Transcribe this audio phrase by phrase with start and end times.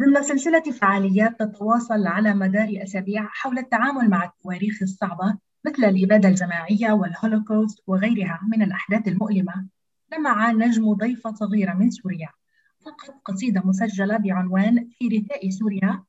[0.00, 6.92] ضمن سلسلة فعاليات تتواصل على مدار أسابيع حول التعامل مع التواريخ الصعبة مثل الإبادة الجماعية
[6.92, 9.66] والهولوكوست وغيرها من الأحداث المؤلمة.
[10.12, 12.28] لمع نجم ضيفة صغيرة من سوريا
[12.80, 16.02] فقط قصيدة مسجلة بعنوان في رثاء سوريا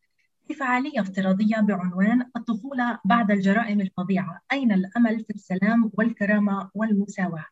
[0.48, 7.46] في فعالية افتراضية بعنوان الطفولة بعد الجرائم الفظيعة أين الأمل في السلام والكرامة والمساواة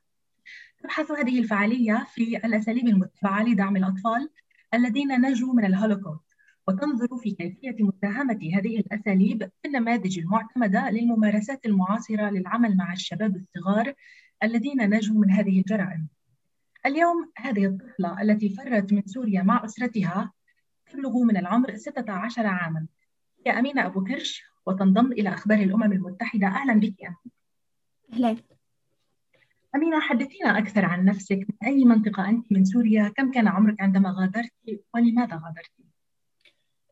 [0.84, 4.30] تبحث هذه الفعالية في الأساليب المتبعة لدعم الأطفال
[4.76, 6.26] الذين نجوا من الهولوكوست
[6.68, 13.93] وتنظر في كيفية مساهمة هذه الأساليب في النماذج المعتمدة للممارسات المعاصرة للعمل مع الشباب الصغار
[14.43, 16.07] الذين نجوا من هذه الجرائم.
[16.86, 20.32] اليوم هذه الطفلة التي فرت من سوريا مع أسرتها
[20.92, 22.87] تبلغ من العمر 16 عاما.
[23.48, 27.14] هي أمينة أبو كرش وتنضم إلى أخبار الأمم المتحدة أهلا بك
[28.14, 28.37] أهلا
[29.75, 31.38] أمينة حدثينا أكثر عن نفسك.
[31.38, 34.52] من أي منطقة أنت من سوريا؟ كم كان عمرك عندما غادرت
[34.94, 35.72] ولماذا غادرت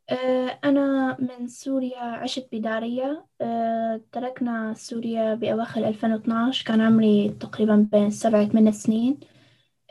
[0.09, 3.25] آه، أنا من سوريا عشت بدارية.
[3.41, 9.19] آه، تركنا سوريا بأواخر 2012 كان عمري تقريبا بين سبعة ثمان سنين.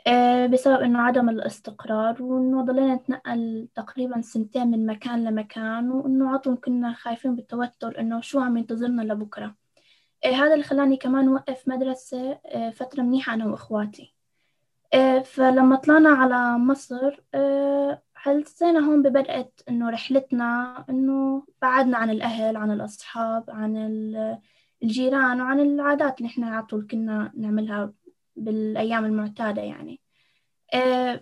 [0.07, 6.55] آه، بسبب إنه عدم الاستقرار وإنه ضلينا نتنقل تقريبا سنتين من مكان لمكان وإنه عطل
[6.55, 9.62] كنا خايفين بالتوتر إنه شو عم ينتظرنا لبكرة.
[10.25, 12.39] هذا اللي خلاني كمان وقف مدرسة
[12.73, 14.13] فترة منيحة أنا وإخواتي.
[15.23, 17.21] فلما طلعنا على مصر
[18.15, 23.77] حسينا هون ببدأت إنه رحلتنا إنه بعدنا عن الأهل عن الأصحاب عن
[24.83, 27.93] الجيران وعن العادات اللي إحنا على طول كنا نعملها
[28.35, 29.99] بالأيام المعتادة يعني.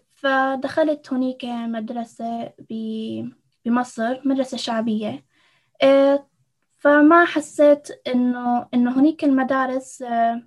[0.09, 2.53] فدخلت هنيك مدرسة
[3.65, 5.25] بمصر مدرسة شعبية.
[6.81, 10.03] فما حسيت إنه إنه هنيك المدارس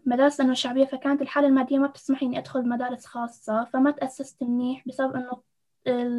[0.07, 4.83] مدارس إنه شعبية فكانت الحالة المادية ما بتسمح إني أدخل مدارس خاصة فما تأسست منيح
[4.87, 5.43] بسبب إنه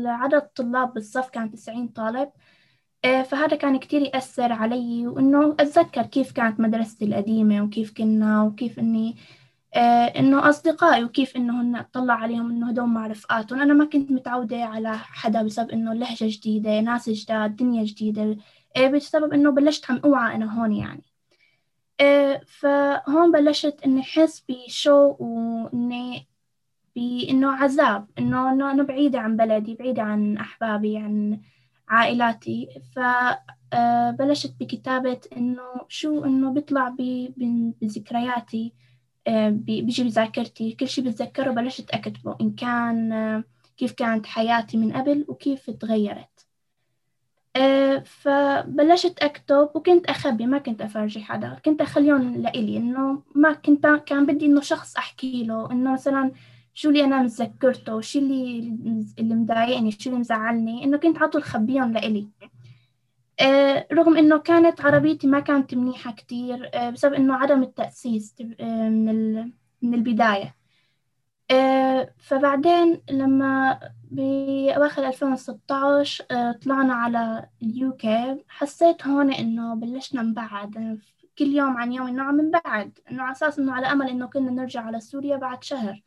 [0.09, 2.29] عدد الطلاب بالصف كان 90 طالب.
[3.05, 8.79] آه، فهذا كان كتير يأثر علي وإنه أتذكر كيف كانت مدرستي القديمة وكيف كنا وكيف
[8.79, 9.15] إني
[9.73, 13.61] آه، إنه أصدقائي وكيف إنه هن أطلع عليهم إنه هدول مع رفقاتهم.
[13.61, 18.37] أنا ما كنت متعودة على حدا بسبب إنه لهجة جديدة ناس جداد دنيا جديدة.
[18.77, 21.03] بسبب إنه بلشت عم أوعى أنا هون يعني.
[22.45, 26.27] فهون بلشت إني أحس بشو وإني
[26.95, 31.41] بإنه عذاب إنه إنه أنا بعيدة عن بلدي بعيدة عن أحبابي عن
[31.89, 32.67] عائلاتي.
[32.95, 36.95] فبلشت آه، بكتابة إنه شو إنه بيطلع
[37.81, 38.73] بذكرياتي
[39.49, 40.71] بيجي بذاكرتي.
[40.71, 43.43] كل شي بتذكره بلشت أكتبه إن كان
[43.77, 46.44] كيف كانت حياتي من قبل وكيف تغيرت.
[48.05, 51.57] فبلشت أكتب وكنت أخبي ما كنت أفرجي حدا.
[51.65, 56.31] كنت أخليهم لإلي إنه ما كنت كان بدي إنه شخص أحكي له إنه مثلا
[56.73, 58.59] شو اللي أنا متذكرته شو اللي
[59.19, 62.27] اللي مضايقني شو اللي مزعلني إنه كنت عطول خبيهم لإلي.
[63.39, 68.89] آه رغم إنه كانت عربيتي ما كانت منيحة كتير آه بسبب إنه عدم التأسيس آه
[68.89, 69.35] من
[69.81, 70.55] من البداية.
[72.17, 73.79] فبعدين لما
[74.11, 80.99] بأواخر 2016 آه طلعنا على اليوكي حسيت هون إنه بلشنا نبعد
[81.37, 84.51] كل يوم عن يوم إنه عم نبعد إنه على أساس إنه على أمل إنه كنا
[84.51, 86.01] نرجع على سوريا بعد شهر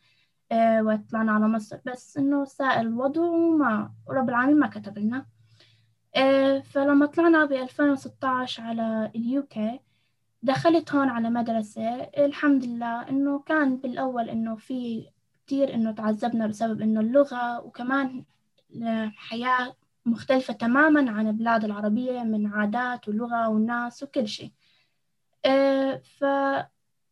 [0.53, 1.79] آه، وطلعنا على مصر.
[1.87, 5.27] بس إنه ساء الوضع وما رب العالمين ما كتب لنا
[6.17, 9.81] آه، فلما طلعنا ب 2016 على اليوكي
[10.43, 15.09] دخلت هون على مدرسة الحمد لله إنه كان بالأول إنه في
[15.49, 18.25] كتير إنه تعذبنا بسبب إنه اللغة وكمان
[19.17, 19.77] حياة
[20.07, 24.53] مختلفة تماما عن البلاد العربية من عادات ولغة والناس وكل شيء.
[25.45, 26.03] آه،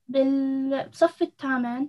[0.08, 1.88] فبالصف الثامن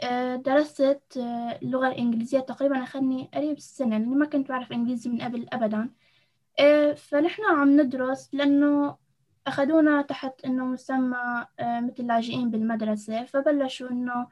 [0.00, 5.22] آه، درست آه، اللغة الإنجليزية تقريبا أخذني قريب السنة لأني ما كنت بعرف إنجليزي من
[5.22, 5.90] قبل أبدا.
[6.96, 8.96] فنحن عم ندرس لأنه
[9.46, 14.26] أخذونا تحت إنه مسمى مثل لاجئين بالمدرسة فبلشوا إنه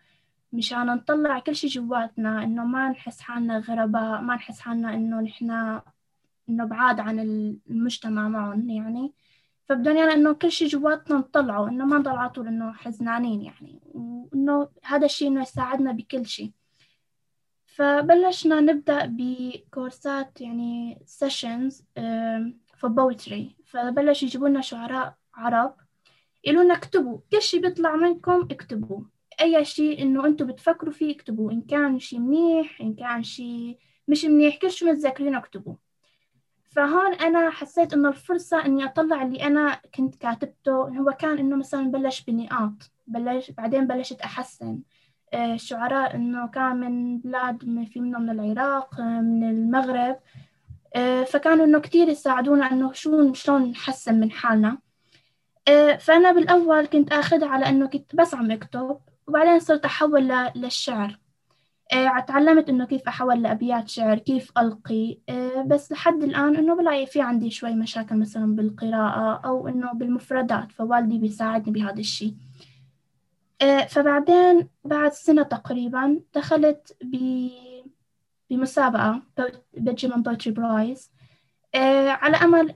[0.53, 5.81] مشان نطلع كل شي جواتنا إنه ما نحس حالنا غرباء ما نحس حالنا إنه نحن
[6.49, 9.13] إنه بعاد عن المجتمع معهم يعني.
[9.69, 13.81] فبدهم يعني إنه كل شي جواتنا نطلعه إنه ما نضل على طول إنه حزنانين يعني.
[13.95, 16.53] وإنه هذا الشيء إنه يساعدنا بكل شيء
[17.67, 21.85] فبلشنا نبدأ بكورسات يعني سيشنز
[22.75, 25.75] في بويتري فبلش يجيبوا لنا شعراء عرب
[26.45, 29.01] يقولوا لنا اكتبوا كل شيء بيطلع منكم اكتبوا.
[29.41, 33.79] أي شيء إنه أنتم بتفكروا فيه اكتبوا إن كان شيء منيح إن كان شيء
[34.09, 35.75] مش منيح كل شيء متذكرينه اكتبوا
[36.71, 41.91] فهون أنا حسيت إنه الفرصة إني أطلع اللي أنا كنت كاتبته هو كان إنه مثلا
[41.91, 44.81] بلش بنقاط بلش بعدين بلشت أحسن.
[45.35, 50.17] الشعراء آه، إنه كان من بلاد في منهم من العراق آه، من المغرب.
[51.27, 54.79] فكانوا إنه كتير يساعدونا إنه شو شلون نحسن من حالنا.
[55.99, 59.01] فأنا بالأول كنت آخذها على إنه كنت بس عم أكتب.
[59.31, 61.19] وبعدين صرت أحول للشعر.
[62.27, 65.19] تعلمت إنه كيف أحول لأبيات شعر كيف ألقي.
[65.67, 71.19] بس لحد الآن إنه بلاقي في عندي شوي مشاكل مثلا بالقراءة أو إنه بالمفردات فوالدي
[71.19, 72.35] بيساعدني بهذا الشي.
[73.89, 76.97] فبعدين بعد سنة تقريبا دخلت
[78.51, 79.23] بمسابقة
[79.75, 81.11] بنجمان بوتري برايز.
[81.75, 82.75] على أمل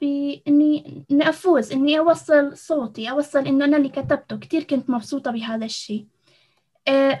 [0.00, 4.36] بإني إني أفوز إني أوصل صوتي أوصل إنه أنا اللي كتبته.
[4.36, 6.06] كتير كنت مبسوطة بهذا الشيء.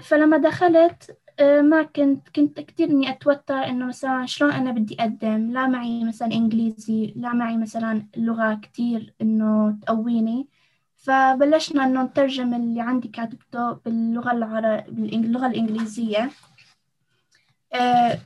[0.02, 5.66] فلما دخلت ما كنت كنت كتير إني أتوتر إنه مثلا شلون أنا بدي أقدم؟ لا
[5.66, 10.48] معي مثلا إنجليزي لا معي مثلا لغة كتير إنه تقويني.
[10.96, 16.30] فبلشنا إنه نترجم اللي عندي كاتبته باللغة العربية باللغة الإنجليزية.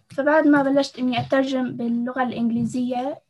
[0.08, 3.22] فبعد ما بلشت إني أترجم باللغة الإنجليزية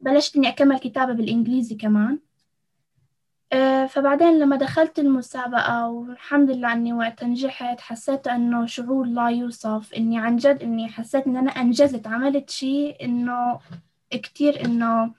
[0.00, 2.18] بلشت إني أكمل كتابة بالإنجليزي كمان.
[3.88, 9.94] فبعدين لما دخلت المسابقة والحمد لله إني وقت نجحت حسيت إنه شعور لا يوصف.
[9.94, 13.60] إني عن جد إني حسيت إن أنا أنجزت عملت شيء إنه
[14.10, 15.14] كتير إنه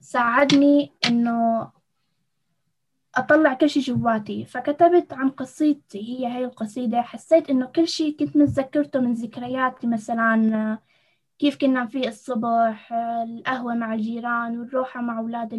[0.00, 1.68] ساعدني إنه
[3.14, 4.44] أطلع كل شي جواتي.
[4.44, 7.02] فكتبت عن قصيدتي هي هاي القصيدة.
[7.02, 10.78] حسيت إنه كل شي كنت متذكرته من ذكرياتي مثلا
[11.38, 15.52] كيف كنا في الصبح القهوة مع الجيران والروحة مع أولاد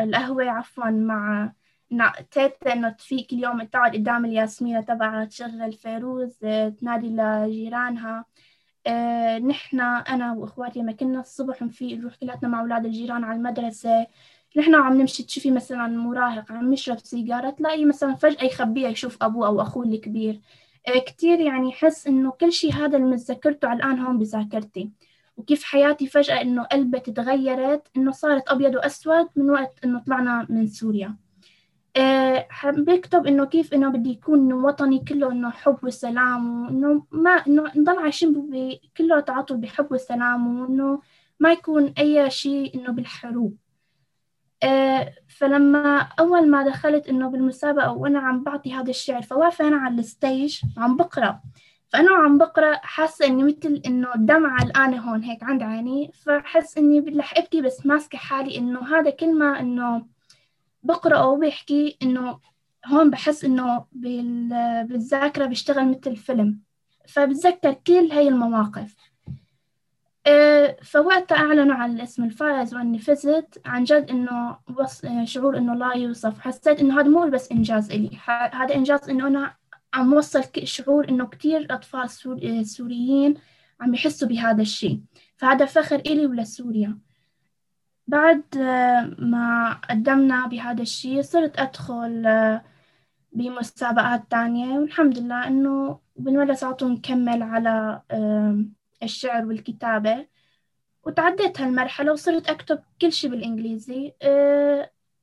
[0.00, 0.90] القهوة عفوا
[1.90, 6.38] مع تيتا إنه تفيق كل يوم تقعد قدام الياسمينة تبعها تشغل فيروز
[6.80, 8.24] تنادي لجيرانها.
[8.86, 14.06] آه، نحن أنا وإخواتي لما كنا الصبح نفيق نروح كلاتنا مع أولاد الجيران على المدرسة.
[14.56, 19.46] نحن عم نمشي تشوفي مثلا مراهق عم يشرب سيجارة تلاقي مثلا فجأة يخبيها يشوف أبوه
[19.46, 20.40] أو أخوه الكبير.
[20.88, 24.90] آه، كتير يعني حس إنه كل شي هذا اللي متذكرته الآن هون بذاكرتي.
[25.36, 30.66] وكيف حياتي فجأة إنه قلبت تغيرت إنه صارت أبيض وأسود من وقت إنه طلعنا من
[30.66, 31.16] سوريا.
[31.96, 37.64] أه بكتب إنه كيف إنه بدي يكون وطني كله إنه حب وسلام وإنه ما إنه
[37.76, 38.50] نضل عايشين
[38.96, 41.00] كله تعاطف بحب وسلام وإنه
[41.40, 43.56] ما يكون أي شيء إنه بالحروب.
[45.28, 50.60] فلما أول ما دخلت إنه بالمسابقة وأنا عم بعطي هذا الشعر فواقفة أنا على الستيج
[50.78, 51.40] عم بقرأ.
[51.88, 56.12] فأنا عم بقرأ حاسة إني مثل إنه الدمعة الآن هون هيك عند عيني.
[56.12, 60.06] فحس إني رح أبكي بس ماسكة حالي إنه هذا ما إنه
[60.82, 62.38] بقرأه وبحكي إنه
[62.86, 66.60] هون بحس إنه بالذاكرة بيشتغل مثل فيلم.
[67.08, 68.94] فبتذكر كل هاي المواقف.
[70.82, 74.58] فوقتها أعلنوا عن الاسم الفائز وإني فزت عن جد إنه
[75.24, 76.40] شعور إنه لا يوصف.
[76.40, 78.10] حسيت إنه هذا مو بس إنجاز إلي.
[78.52, 79.54] هذا إنجاز إنه أنا
[79.94, 83.34] عم وصل شعور إنه كتير أطفال آه، سوريين
[83.80, 85.00] عم يحسوا بهذا الشيء.
[85.36, 86.98] فهذا فخر إلي ولسوريا.
[88.06, 92.64] بعد آه، ما قدمنا بهذا الشيء صرت أدخل آه،
[93.32, 94.78] بمسابقات تانية.
[94.78, 98.02] والحمد لله إنه بالمدرسة عطوا نكمل على
[99.02, 100.26] الشعر والكتابة.
[101.04, 104.12] وتعديت هالمرحلة وصرت أكتب كل شيء بالإنجليزي.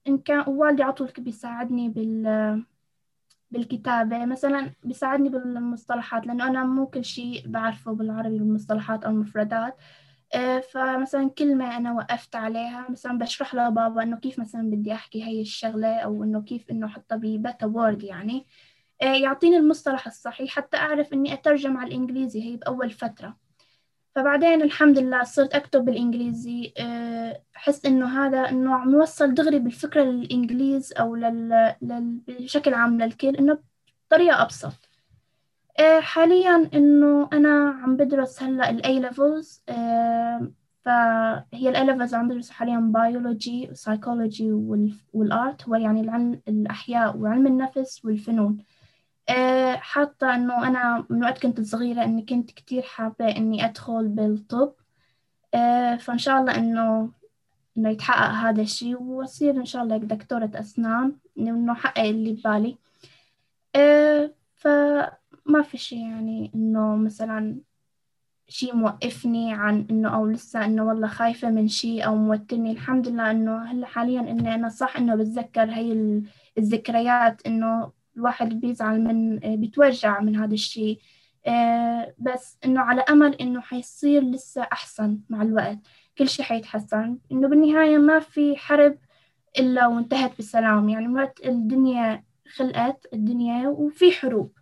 [0.08, 2.64] إن كان والدي عطول بيساعدني بال
[3.52, 4.26] بالكتابة.
[4.26, 9.78] مثلا بيساعدني بالمصطلحات لأنه أنا مو كل شيء بعرفه بالعربي بالمصطلحات أو المفردات.
[10.34, 15.42] آه، فمثلا كلمة أنا وقفت عليها مثلا بشرح لبابا إنه كيف مثلا بدي أحكي هاي
[15.42, 18.48] الشغلة أو إنه كيف إنه أحطها ببتا وورد يعني.
[19.02, 23.38] آه، يعطيني المصطلح الصحيح حتى أعرف إني أترجم على الإنجليزي هي بأول فترة.
[24.18, 30.04] فبعدين الحمد لله صرت أكتب بالإنجليزي آه، أحس إنه هذا إنه عم يوصل دغري بالفكرة
[30.04, 31.76] للإنجليز أو لل...
[31.82, 32.20] لل...
[32.28, 33.58] بشكل عام للكل إنه
[34.08, 34.90] بطريقة أبسط.
[35.80, 40.52] آه، حاليا إنه أنا عم بدرس هلأ ال A levels آه،
[40.86, 44.52] فهي ال A levels عم بدرس حاليا بيولوجي وسايكولوجي
[45.14, 48.58] والآرت هو يعني العلم الأحياء وعلم النفس والفنون.
[49.76, 54.74] حاطة إنه أنا من وقت كنت صغيرة إني كنت كتير حابة إني أدخل بالطب.
[55.54, 57.12] آه، فإن شاء الله إنه
[57.78, 61.16] إنه يتحقق هذا الشيء وأصير إن شاء الله دكتورة أسنان.
[61.38, 62.78] إنه أحقق اللي ببالي.
[63.76, 67.58] آه، فما في شيء يعني إنه مثلا
[68.50, 72.72] شيء موقفني عن إنه أو لسه إنه والله خايفة من شيء أو موترني.
[72.72, 76.22] الحمد لله إنه هلا حاليا إني أنا صح إنه بتذكر هاي
[76.58, 81.00] الذكريات إنه الواحد بيزعل من آه، بيتوجع من هذا الشيء.
[81.48, 85.80] آه، بس إنه على أمل إنه حيصير لسه أحسن مع الوقت.
[86.18, 87.18] كل شيء حيتحسن.
[87.32, 88.98] إنه بالنهاية ما في حرب
[89.60, 90.90] إلا وانتهت بالسلام.
[90.90, 92.24] يعني وقت الدنيا
[92.56, 94.58] خلقت الدنيا وفي حروب.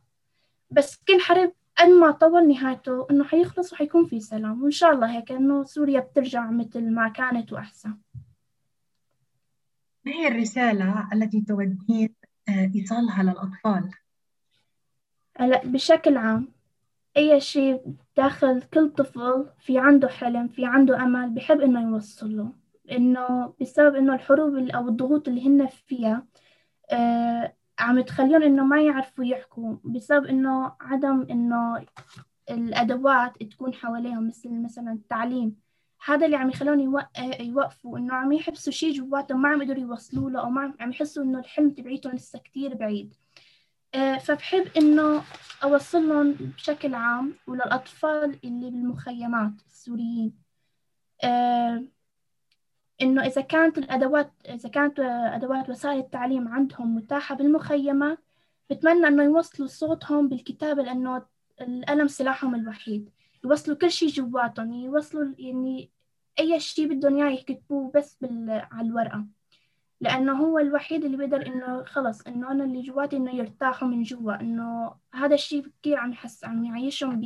[0.71, 4.63] بس كل حرب قد ما طول نهايته إنه حيخلص وحيكون في سلام.
[4.63, 7.97] وإن شاء الله هيك إنه سوريا بترجع مثل ما كانت وأحسن.
[10.05, 12.15] ما هي الرسالة التي تودين
[12.49, 13.91] إيصالها للأطفال؟
[15.37, 16.47] هلا بشكل عام
[17.17, 22.51] أي شيء داخل كل طفل في عنده حلم في عنده أمل بحب إنه يوصل له
[22.91, 26.25] إنه بسبب إنه الحروب أو الضغوط اللي هن فيها
[26.91, 29.75] آه عم تخليهم إنه ما يعرفوا يحكوا.
[29.83, 31.85] بسبب إنه عدم إنه
[32.51, 35.55] الأدوات تكون حواليهم مثل مثلا التعليم.
[36.05, 37.05] هذا اللي عم يخليهم
[37.39, 41.23] يوقفوا إنه عم يحبسوا شيء جواتهم ما عم يقدروا يوصلوا له أو ما عم يحسوا
[41.23, 43.13] إنه الحلم تبعيتهم لسه كتير بعيد.
[43.95, 45.23] آه فبحب إنه
[45.63, 50.33] أوصل لهم بشكل عام وللأطفال اللي بالمخيمات السوريين.
[51.23, 51.83] آه
[53.01, 54.99] إنه إذا كانت الأدوات إذا كانت
[55.33, 58.19] أدوات وسائل التعليم عندهم متاحة بالمخيمات
[58.69, 61.25] بتمنى إنه يوصلوا صوتهم بالكتابة لأنه
[61.61, 63.09] القلم سلاحهم الوحيد.
[63.45, 65.94] يوصلوا كل شيء جواتهم يوصلوا يعني
[66.39, 68.67] أي شيء بدهم إياه يكتبوه بس بال...
[68.71, 69.25] على الورقة.
[70.01, 74.41] لأنه هو الوحيد اللي بيقدر إنه خلص إنه أنا اللي جواتي إنه يرتاحوا من جوا
[74.41, 77.25] إنه هذا الشيء كثير عم يحس عم يعيشهم ب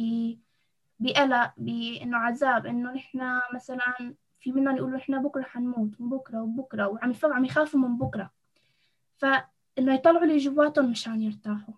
[1.00, 7.12] بقلق بإنه عذاب إنه نحنا مثلا في منهم يقولوا إحنا بكرة حنموت بكرة وبكرة وعم
[7.12, 8.32] يفهم عم يخافوا من بكرة.
[9.18, 11.74] فإنه يطلعوا اللي جواتهم مشان يرتاحوا.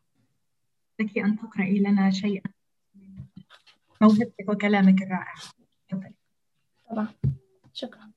[1.00, 2.44] لك أن تقرأي لنا شيئا
[4.02, 5.34] موهبتك وكلامك الرائع.
[6.92, 7.08] طبعا
[7.74, 8.12] شكرا.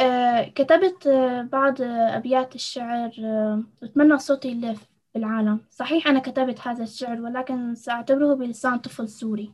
[0.00, 5.60] آه كتبت آه بعض آه أبيات الشعر آه أتمنى صوتي يلف بالعالم.
[5.70, 9.52] صحيح أنا كتبت هذا الشعر ولكن سأعتبره بلسان طفل سوري.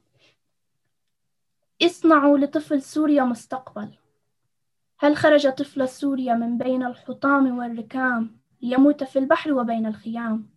[1.83, 3.89] اصنعوا لطفل سوريا مستقبل.
[4.99, 10.51] هل خرج طفل سوريا من بين الحطام والركام ليموت في البحر وبين الخيام؟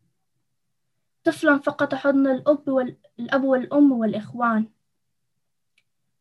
[1.24, 4.73] طفلا فقط حضن الأب والأب والأم والإخوان.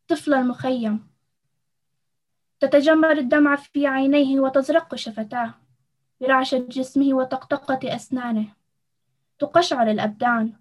[0.08, 1.08] طفل المخيم.
[2.60, 5.54] تتجمر الدمعة في عينيه وتزرق شفتاه
[6.20, 8.46] برعشة جسمه وطقطقة أسنانه.
[9.38, 10.52] تقشعر الأبدان.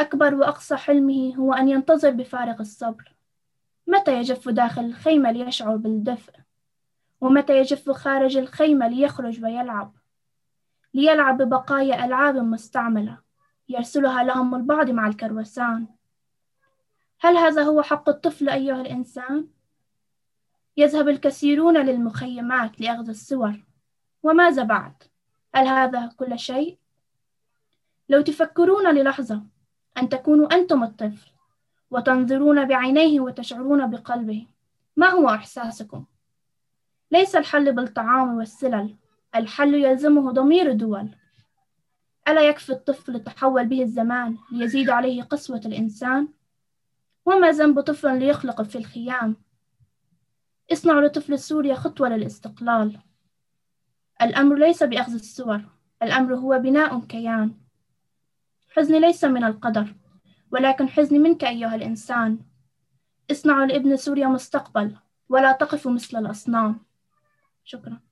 [0.00, 3.14] أكبر وأقصى حلمه هو أن ينتظر بفارغ الصبر.
[3.86, 6.32] متى يجف داخل الخيمة ليشعر بالدفء؟
[7.20, 9.94] ومتى يجف خارج الخيمة ليخرج ويلعب؟
[10.94, 13.18] ليلعب ببقايا ألعاب مستعملة.
[13.68, 15.86] يرسلها لهم البعض مع الكروسان.
[17.20, 19.48] هل هذا هو حق الطفل أيها الإنسان؟
[20.76, 23.64] يذهب الكثيرون للمخيمات لأخذ الصور
[24.22, 25.02] وماذا بعد؟
[25.54, 26.78] هل هذا كل شيء؟
[28.08, 29.42] لو تفكرون للحظة
[29.98, 31.30] أن تكونوا أنتم الطفل
[31.90, 34.46] وتنظرون بعينيه وتشعرون بقلبه
[34.96, 36.04] ما هو إحساسكم؟
[37.10, 38.96] ليس الحل بالطعام والسلل
[39.34, 41.08] الحل يلزمه ضمير الدول
[42.28, 46.28] ألا يكفي الطفل تحول به الزمان ليزيد عليه قسوة الإنسان؟
[47.26, 49.36] وما ذنب طفل ليخلق في الخيام؟
[50.72, 53.00] اصنعوا لطفل سوريا خطوة للاستقلال.
[54.22, 55.60] الأمر ليس بأخذ الصور
[56.02, 57.54] الأمر هو بناء كيان.
[58.76, 59.94] حزني ليس من القدر
[60.50, 62.38] ولكن حزني منك أيها الإنسان.
[63.30, 64.96] اصنعوا لابن سوريا مستقبل
[65.28, 66.80] ولا تقفوا مثل الأصنام.
[67.64, 68.05] شكرا.